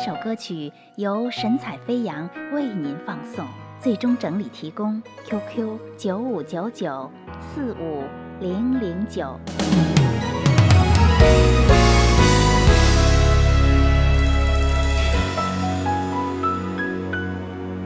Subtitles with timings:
[0.00, 3.46] 首歌曲由神采飞扬为您放送，
[3.78, 7.10] 最终整理提供 QQ 九五九九
[7.54, 8.02] 四五
[8.40, 9.38] 零零九。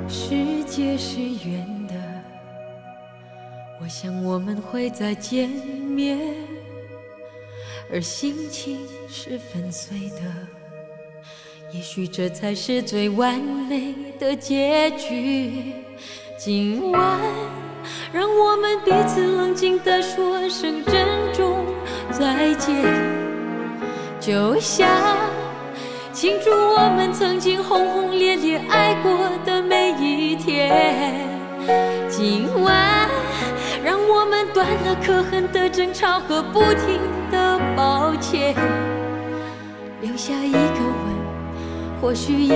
[0.08, 1.94] 世界是圆的，
[3.82, 6.16] 我想我们会再见面，
[7.92, 8.78] 而心情
[9.08, 10.20] 是粉碎的，
[11.74, 13.34] 也许这才是最完
[13.68, 15.74] 美的结局。
[16.38, 17.18] 今晚，
[18.12, 20.94] 让我们彼此冷静地说声珍
[21.32, 21.66] 重
[22.12, 22.76] 再见，
[24.20, 24.88] 就像
[26.12, 31.12] 庆祝我们曾经轰轰烈烈爱过的每一天。
[32.08, 33.10] 今晚，
[33.82, 37.00] 让我们断了可恨的争吵和不停
[37.32, 38.54] 的抱歉，
[40.02, 41.03] 留下一个，
[42.04, 42.54] 或许一个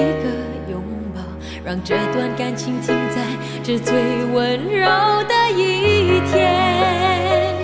[0.70, 1.22] 拥抱，
[1.64, 3.24] 让这段感情停在
[3.62, 3.94] 这最
[4.34, 4.84] 温柔
[5.26, 7.56] 的一天。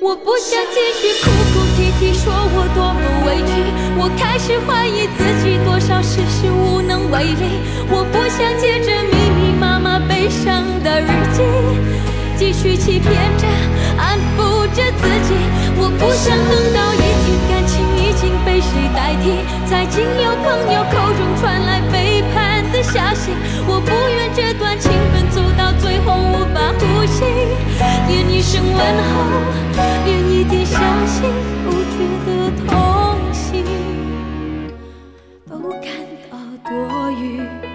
[0.00, 3.52] 我不想继续哭哭啼啼，说我多么委屈。
[3.98, 7.60] 我开始怀疑自己，多少事是无能为力。
[7.90, 11.42] 我不想借着密密麻麻悲伤的日记，
[12.38, 13.46] 继续欺骗着、
[13.98, 15.34] 安抚着自己。
[15.76, 23.32] 我不想等到一天感情已经被谁代替，才经由朋友口中传来背叛的消息。
[23.66, 27.24] 我不愿这段情分走到最后无法呼吸，
[28.08, 28.78] 连一声问
[29.10, 29.14] 候，
[30.04, 31.22] 连一点消息
[31.64, 32.28] 都觉得
[32.66, 33.64] 痛心，
[35.48, 35.90] 都感
[36.30, 36.38] 到
[36.70, 37.73] 多余。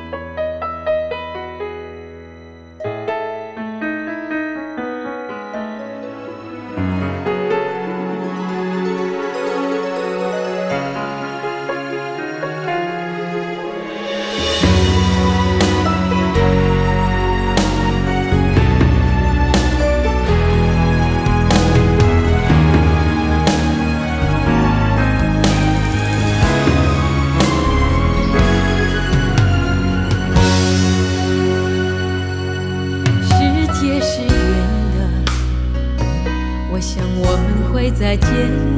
[36.79, 38.29] 我想我们会再见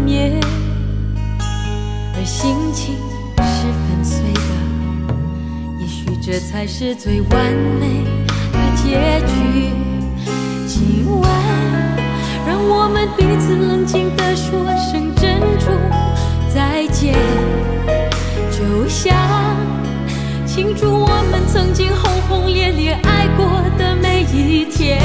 [0.03, 0.41] 面，
[2.15, 2.95] 而心情
[3.37, 5.13] 是粉碎的，
[5.79, 8.03] 也许这才是最完美
[8.51, 9.69] 的结局。
[10.65, 11.29] 今晚，
[12.47, 15.71] 让我们彼此冷静地说声珍重
[16.51, 17.13] 再见，
[18.49, 19.15] 就像。
[20.47, 23.45] 庆祝我们曾经轰轰烈烈爱过
[23.77, 24.99] 的每一天。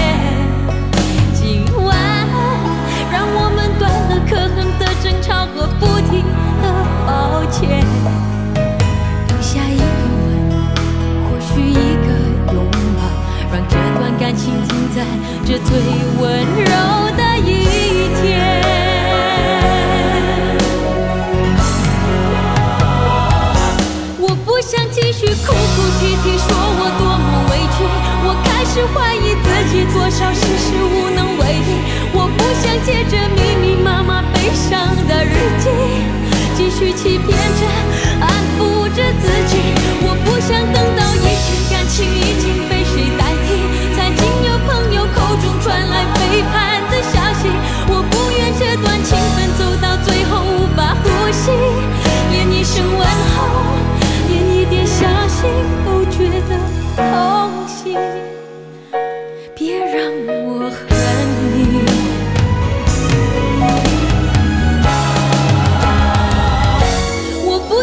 [15.47, 15.79] 这最
[16.19, 16.71] 温柔
[17.17, 17.49] 的一
[18.21, 18.25] 天。
[24.19, 25.55] 我不想继续哭哭
[26.01, 27.79] 啼啼，说我多么委屈。
[28.27, 31.71] 我开始怀疑自己，多少事事无能为力。
[32.13, 34.67] 我不想借着密密麻麻悲伤
[35.07, 35.31] 的日
[35.61, 35.71] 记，
[36.57, 37.63] 继续欺骗着、
[38.21, 38.56] 安抚着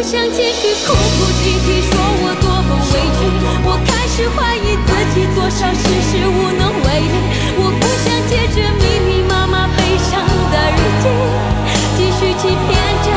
[0.03, 3.23] 想继续哭哭啼啼，说我多么委屈。
[3.63, 5.79] 我开始怀疑自己多少事
[6.11, 7.15] 事无能为力。
[7.55, 10.19] 我不想接着密密麻麻悲伤
[10.51, 11.07] 的日记，
[11.95, 13.07] 继续欺骗着、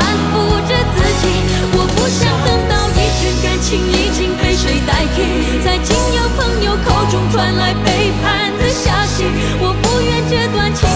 [0.00, 1.28] 安抚着自己。
[1.76, 9.28] 我不想等到一阵感情已经被谁代替，在亲友朋友口中传来背叛的消息。
[9.60, 10.91] 我不愿这段情。